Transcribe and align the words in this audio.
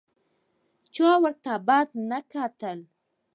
چا 0.93 1.09
ورته 1.23 1.51
بد 1.67 1.87
نه 2.09 2.19
کتل. 2.31 2.79